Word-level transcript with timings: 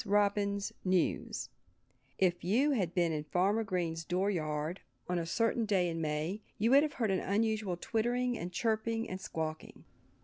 ROBIN'S 0.03 0.73
NEWS* 0.83 1.49
If 2.17 2.43
you 2.43 2.71
had 2.71 2.95
been 2.95 3.11
in 3.11 3.23
Farmer 3.25 3.63
Green's 3.63 4.03
door 4.03 4.31
yard 4.31 4.79
on 5.07 5.19
a 5.19 5.27
certain 5.27 5.63
day 5.63 5.87
in 5.89 6.01
May 6.01 6.41
you 6.57 6.71
would 6.71 6.81
have 6.81 6.93
heard 6.93 7.11
an 7.11 7.19
unusual 7.19 7.77
twittering 7.77 8.35
and 8.35 8.51
chirping 8.51 9.07
and 9.07 9.21
squawking. 9.21 9.83